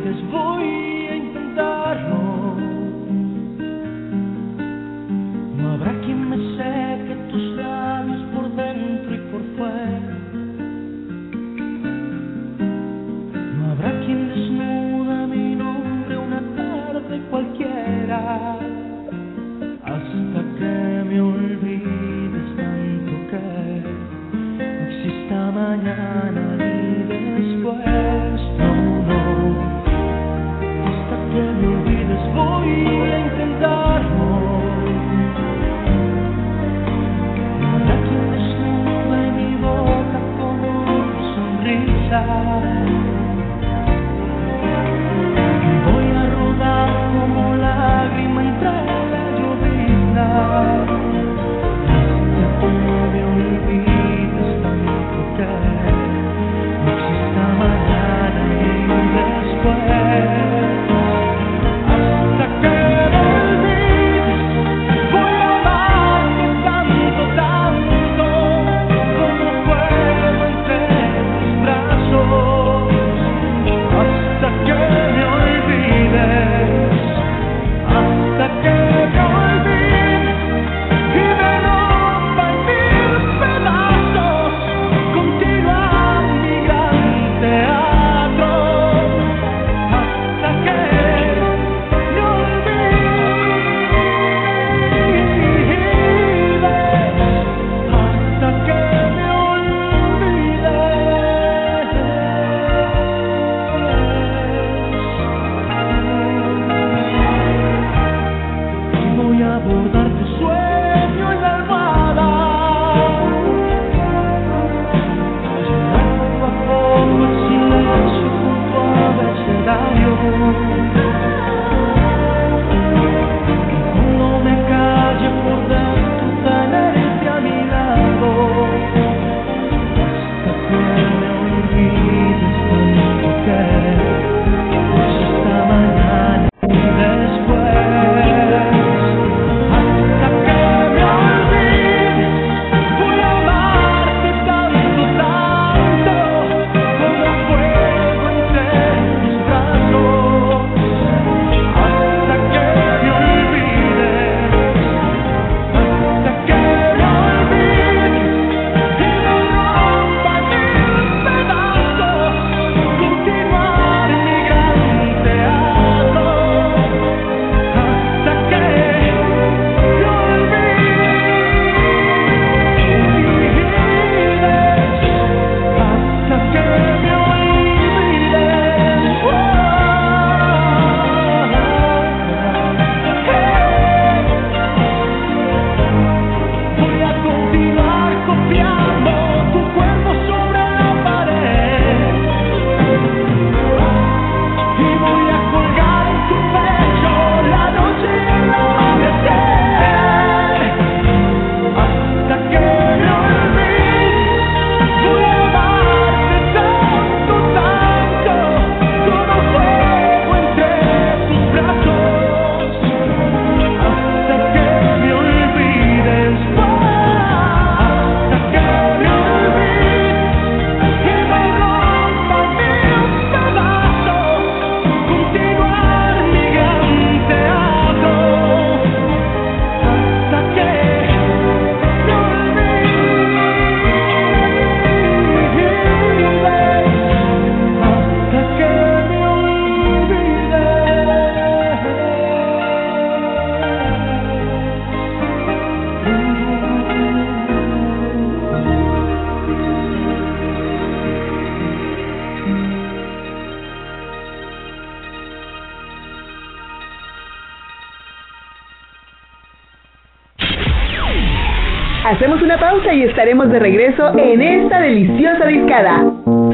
[262.94, 266.00] pausa y estaremos de regreso en esta deliciosa discada.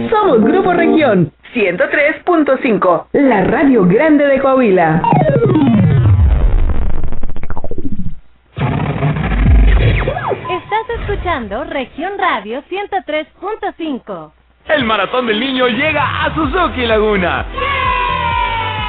[0.09, 5.01] Somos Grupo Región 103.5, la radio grande de Coahuila.
[10.49, 14.31] Estás escuchando Región Radio 103.5.
[14.67, 17.45] El maratón del niño llega a Suzuki Laguna.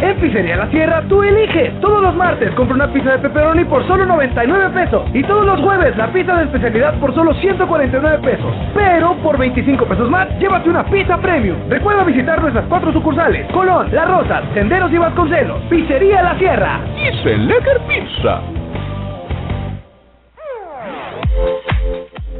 [0.00, 1.78] En Pizzería La Sierra tú eliges.
[1.80, 5.02] Todos los martes compra una pizza de pepperoni por solo 99 pesos.
[5.12, 8.54] Y todos los jueves la pizza de especialidad por solo 149 pesos.
[8.74, 11.56] Pero por 25 pesos más, llévate una pizza premium.
[11.68, 13.50] Recuerda visitar nuestras cuatro sucursales.
[13.52, 15.60] Colón, Las Rosas, Senderos y Vasconcelos.
[15.68, 16.80] Pizzería La Sierra.
[16.94, 18.40] Dice Lecker Pizza.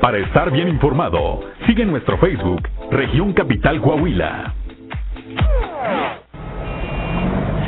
[0.00, 4.54] Para estar bien informado, sigue nuestro Facebook, Región Capital Coahuila.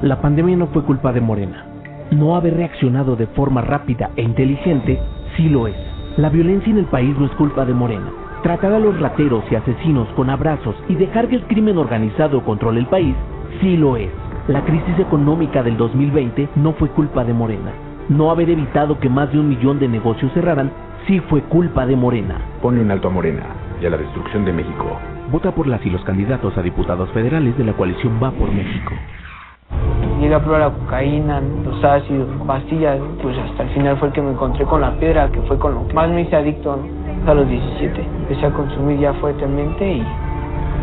[0.00, 1.66] La pandemia no fue culpa de Morena.
[2.10, 4.98] No haber reaccionado de forma rápida e inteligente
[5.36, 5.76] sí lo es.
[6.16, 8.10] La violencia en el país no es culpa de Morena.
[8.42, 12.80] Tratar a los rateros y asesinos con abrazos y dejar que el crimen organizado controle
[12.80, 13.14] el país
[13.60, 14.08] sí lo es.
[14.46, 17.72] La crisis económica del 2020 no fue culpa de Morena.
[18.08, 20.72] No haber evitado que más de un millón de negocios cerraran
[21.06, 22.40] sí fue culpa de Morena.
[22.62, 23.42] Ponle un alto a Morena
[23.78, 25.17] y a la destrucción de México.
[25.30, 28.94] Vota por las y los candidatos a diputados federales de la coalición Va por México.
[30.18, 34.22] Llegué a probar la cocaína, los ácidos, pastillas, pues hasta el final fue el que
[34.22, 37.30] me encontré con la piedra, que fue con lo que más me hice adicto ¿no?
[37.30, 38.00] a los 17.
[38.00, 40.00] Empecé a consumir ya fuertemente y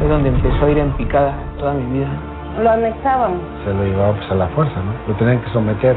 [0.04, 2.08] es donde empezó a ir en picada toda mi vida.
[2.62, 3.34] Lo anexaban.
[3.66, 4.94] Se lo llevaba pues a la fuerza, ¿no?
[5.12, 5.96] Lo tenían que someter.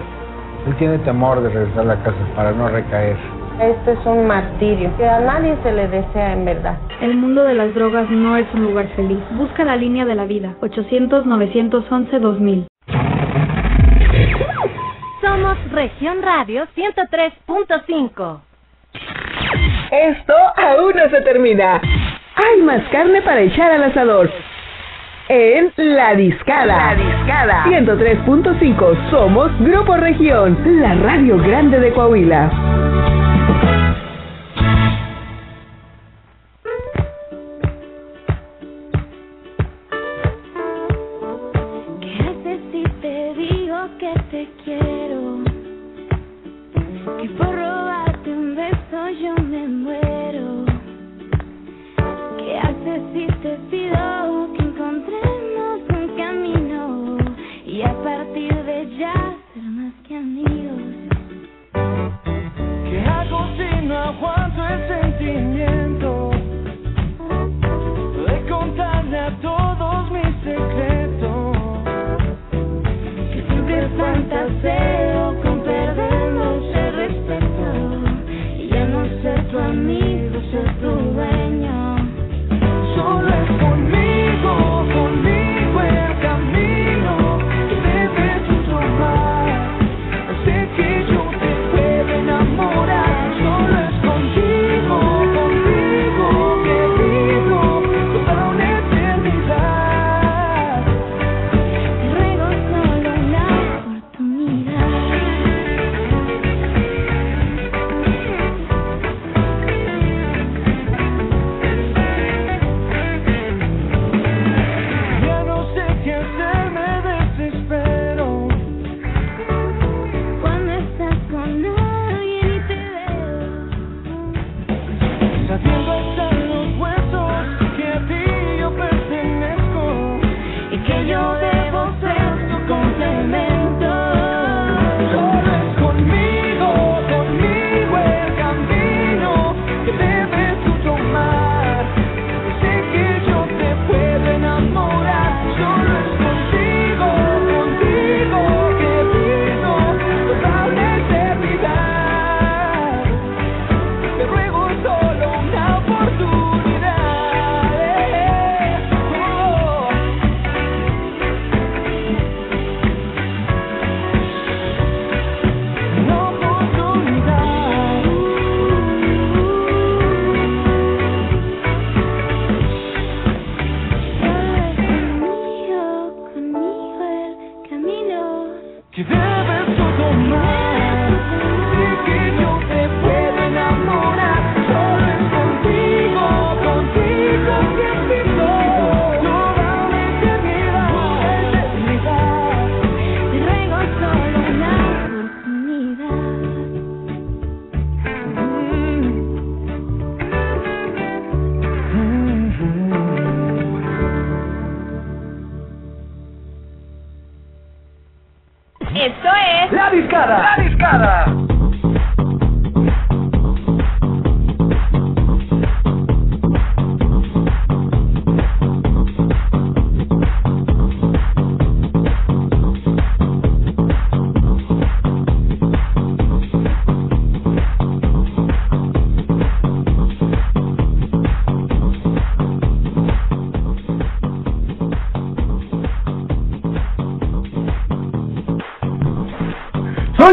[0.66, 3.16] Él tiene temor de regresar a la casa para no recaer.
[3.60, 6.78] Esto es un martirio que a nadie se le desea en verdad.
[7.00, 9.18] El mundo de las drogas no es un lugar feliz.
[9.32, 10.54] Busca la línea de la vida.
[10.60, 12.66] 800-911-2000.
[15.20, 18.40] Somos Región Radio 103.5.
[19.90, 21.80] Esto aún no se termina.
[22.36, 24.30] Hay más carne para echar al asador.
[25.28, 26.94] En La Discada.
[26.94, 27.64] La Discada.
[27.64, 32.78] 103.5 Somos Grupo Región, la radio grande de Coahuila.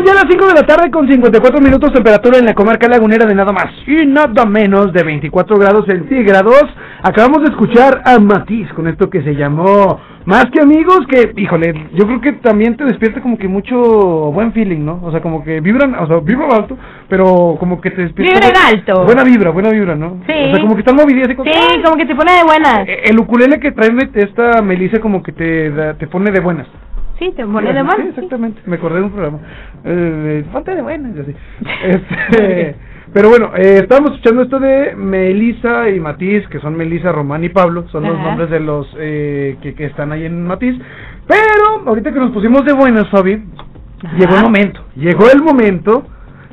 [0.06, 3.34] Ya las 5 de la tarde con 54 minutos temperatura en la comarca lagunera de
[3.34, 6.64] nada más y nada menos de 24 grados centígrados.
[7.01, 11.88] Acabamos de escuchar a Matiz con esto que se llamó Más que amigos, que, híjole,
[11.93, 13.76] yo creo que también te despierta como que mucho
[14.32, 14.99] buen feeling, ¿no?
[15.03, 16.76] O sea, como que vibran, o sea, vibra alto,
[17.08, 18.34] pero como que te despierta.
[18.34, 19.06] Vibra buen- alto.
[19.06, 20.22] Buena vibra, buena vibra, ¿no?
[20.28, 20.34] Sí.
[20.34, 22.74] O sea, como que están movidas así como Sí, como que te pone de buenas.
[22.80, 22.86] "Ah".
[23.06, 26.66] El ukulele que trae esta Melissa como que te, te pone de buenas.
[27.20, 28.07] Sí, te pone de Sí, buenas.
[28.09, 28.61] exactamente.
[28.66, 29.39] Me acordé de un programa.
[29.86, 31.36] Eh, de- ponte de buenas, y así.
[31.86, 32.76] Este,
[33.13, 37.49] pero bueno, eh, estábamos escuchando esto de Melissa y Matiz, que son Melissa, Román y
[37.49, 38.24] Pablo, son los Ajá.
[38.30, 40.76] nombres de los eh, que, que están ahí en Matiz.
[41.28, 43.41] Pero ahorita que nos pusimos de buenas, Fabi,
[44.20, 46.05] llegó el momento, llegó el momento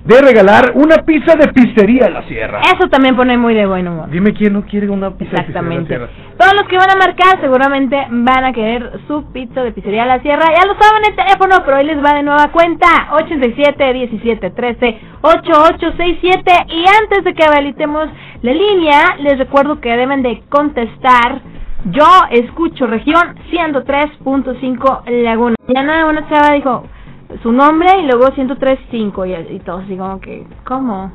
[0.04, 2.60] de regalar una pizza de pizzería a la sierra.
[2.62, 4.10] Eso también pone muy de buen humor.
[4.10, 5.96] Dime quién no quiere una pizza Exactamente.
[5.98, 6.36] de pizzería a la sierra.
[6.38, 10.20] Todos los que van a marcar seguramente van a querer su pizza de pizzería La
[10.22, 10.46] Sierra.
[10.48, 12.86] Ya lo saben el teléfono, pero hoy les va de nueva cuenta.
[13.12, 16.52] 87 17 13 8867.
[16.68, 18.08] Y antes de que habilitemos
[18.42, 21.42] la línea, les recuerdo que deben de contestar.
[21.84, 25.54] Yo escucho región 103.5 Laguna.
[25.66, 26.86] Mañana una chava dijo
[27.42, 31.12] su nombre y luego 103.5 y, y todos así como que, ¿cómo?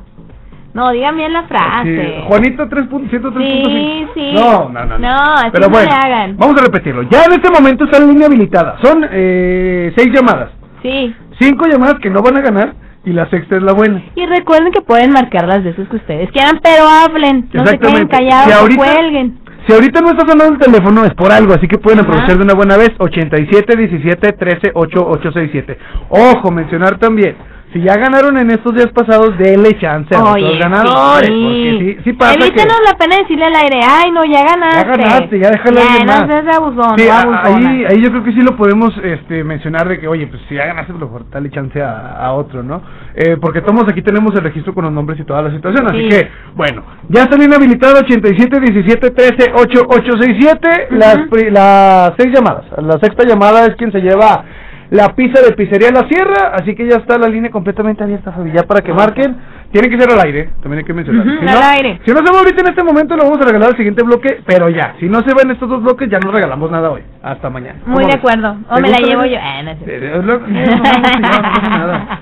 [0.74, 1.84] No, digan bien la frase.
[2.18, 3.66] Sí, Juanito 3.103.5.
[3.66, 4.32] Sí, sí.
[4.34, 4.98] No, no, no.
[4.98, 6.36] No, así Pero no bueno, le hagan.
[6.36, 7.02] vamos a repetirlo.
[7.10, 8.76] Ya en este momento está la línea habilitada.
[8.82, 10.50] Son eh, seis llamadas.
[10.82, 11.14] Sí.
[11.40, 14.02] Cinco llamadas que no van a ganar y la sexta es la buena.
[14.14, 17.48] Y recuerden que pueden marcar las veces que ustedes quieran, pero hablen.
[17.52, 19.38] No se queden callados, Si no cuelguen.
[19.68, 22.42] Si ahorita no está sonando el teléfono es por algo, así que pueden aprovechar de
[22.42, 25.78] una buena vez 87 17 13 8 867.
[26.08, 27.36] Ojo, mencionar también,
[27.72, 31.42] si ya ganaron en estos días pasados, denle chance a Oye, los ganadores, sí.
[31.44, 34.42] porque sí, sí pasa que Evítenos la pena de decirle al aire, ay, no, ya
[34.42, 34.78] ganaste.
[34.78, 37.38] ya ganaste, ya déjale a alguien no seas abusón, Sí, no
[37.68, 40.54] ahí, ahí yo creo que sí lo podemos este, mencionar de que, oye, pues si
[40.54, 42.82] ya ganaste, pues mejor dale chance a, a otro, ¿no?
[43.14, 46.02] Eh, porque todos aquí tenemos el registro con los nombres y toda la situación, así
[46.04, 46.08] Sí.
[46.08, 52.64] que, bueno, ya están inhabilitados 87 17 13 8 867 las, pri- las seis llamadas.
[52.78, 54.44] La sexta llamada es quien se lleva
[54.90, 58.52] la pizza de pizzería La Sierra, así que ya está la línea completamente abierta, Fabi,
[58.52, 59.36] ya para que marquen.
[59.70, 61.26] Tiene que ser al aire, también hay que mencionar.
[61.26, 62.00] Ujú, si, al no, aire.
[62.02, 64.40] si no se va ahorita en este momento, lo vamos a regalar al siguiente bloque,
[64.46, 67.02] pero ya, si no se va en estos dos bloques, ya no regalamos nada hoy.
[67.22, 67.78] Hasta mañana.
[67.84, 68.56] Muy ¿Cómo de acuerdo.
[68.70, 69.36] O ¿Te me la llevo yo.
[69.36, 69.84] Eh, no sé.
[69.86, 70.40] Eh, lo-
[71.18, 72.20] nada.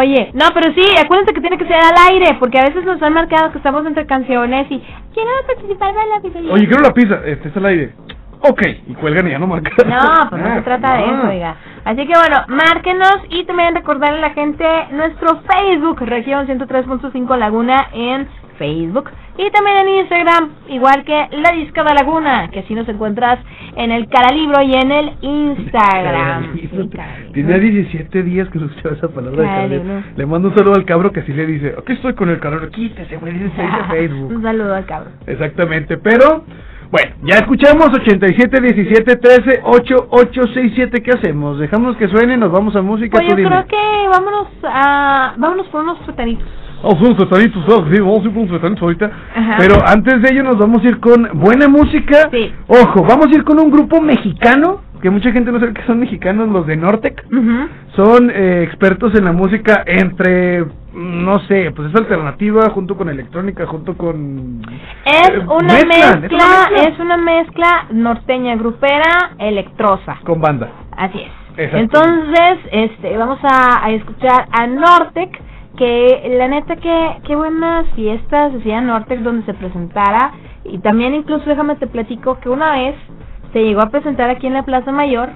[0.00, 3.02] Oye, no, pero sí, acuérdense que tiene que ser al aire, porque a veces nos
[3.02, 4.82] han marcado que estamos entre canciones y
[5.12, 6.52] quiero participar de la pizzería.
[6.52, 7.92] Oye, quiero la pizza, este es al aire.
[8.40, 9.72] Ok, y cuelgan y ya no marcan.
[9.88, 11.56] No, pues no Ah, se trata de eso, oiga.
[11.84, 17.88] Así que bueno, márquenos y también recordarle a la gente nuestro Facebook, región 103.5 Laguna
[17.92, 18.26] en
[18.58, 19.10] Facebook.
[19.36, 23.40] Y también en Instagram, igual que La Discada Laguna, que así nos encuentras
[23.76, 26.52] en el Caralibro y en el Instagram.
[26.92, 27.32] Caralibro.
[27.32, 30.02] Tenía 17 días que no escuchaba esa palabra de no.
[30.16, 32.70] Le mando un saludo al cabro que así le dice, aquí estoy con el calor,
[32.70, 34.32] quítese, güey, dice de Facebook.
[34.36, 35.12] Un saludo al cabrón.
[35.26, 36.44] Exactamente, pero
[36.94, 41.58] bueno, ya escuchamos 87 17 13 8 8 6 7, ¿qué hacemos?
[41.58, 43.48] Dejamos que suene, nos vamos a música, Pues yo dime.
[43.48, 46.46] creo que vámonos a vámonos por unos fetanitos.
[46.84, 49.10] Vamos a unos fetanitos, sí, vamos a ir por unos fetanitos ahorita.
[49.34, 49.56] Ajá.
[49.58, 52.30] Pero antes de ello nos vamos a ir con buena música.
[52.68, 55.98] Ojo, vamos a ir con un grupo mexicano, que mucha gente no sabe que son
[55.98, 57.24] mexicanos, los de Nortec.
[57.96, 60.64] Son eh, expertos en la música entre,
[60.94, 64.62] no sé, pues es alternativa junto con electrónica, junto con...
[65.04, 66.88] Es Eh, una mezclan, mezcla, es una mezcla.
[66.88, 70.18] es una mezcla norteña grupera electrosa.
[70.24, 70.70] Con banda.
[70.96, 71.32] Así es.
[71.74, 75.40] Entonces, este, vamos a, a escuchar a Nortec,
[75.76, 80.32] que la neta que qué buenas fiestas hacía Nortec donde se presentara
[80.64, 82.94] y también incluso déjame te platico que una vez
[83.52, 85.30] se llegó a presentar aquí en la Plaza Mayor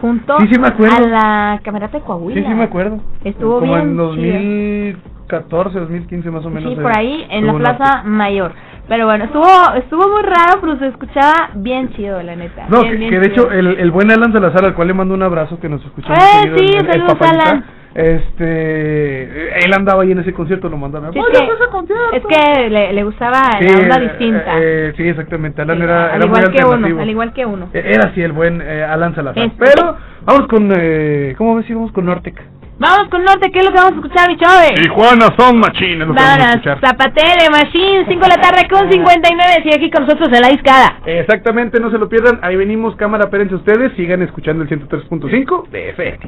[0.00, 0.96] junto Sí, sí me acuerdo.
[0.96, 2.40] a la Camerata de Coahuila.
[2.40, 3.00] Sí, sí me acuerdo.
[3.24, 4.06] Estuvo Como bien en chido.
[4.06, 6.72] 2014, 2015 más o menos.
[6.72, 8.52] Sí, eh, por ahí, en la Plaza Mayor.
[8.88, 9.46] Pero bueno, estuvo
[9.76, 12.66] estuvo muy raro, pero se escuchaba bien chido, la neta.
[12.70, 13.44] No, Bien, que, bien que de chido.
[13.46, 16.08] hecho el, el buen Alan Salazar, al cual le mando un abrazo, que nos escucha
[16.08, 17.64] muy Eh, sí, saludos, Alan.
[17.98, 21.12] Este, él andaba ahí en ese concierto, lo mandaron.
[21.12, 24.44] Sí, es, que, es que le, le gustaba Sí, la onda eh, distinta.
[24.60, 25.62] eh, sí, exactamente.
[25.62, 27.68] Alan era, al era muy igual que uno, al igual que uno.
[27.74, 29.42] Eh, Era así el buen eh, Alan Salazar.
[29.44, 29.56] Este.
[29.64, 32.40] Pero vamos con, eh, ¿cómo ves si vamos con Nortec?
[32.80, 34.74] Vamos con Norte, ¿qué es lo que vamos a escuchar, mi chove?
[34.80, 36.78] Tijuana son machines, lo vamos a escuchar.
[36.80, 41.00] Zapatele, Machine, 5 de la tarde con 59, sigue aquí con nosotros en la discada.
[41.04, 42.38] Exactamente, no se lo pierdan.
[42.42, 43.92] Ahí venimos, cámara, espérense ustedes.
[43.96, 46.18] Sigan escuchando el 103.5 de FM.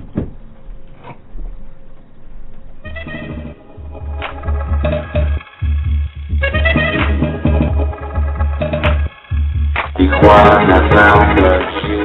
[10.19, 12.03] one I found but you.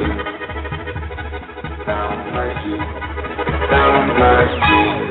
[1.86, 2.66] Found but.
[3.70, 5.05] Found.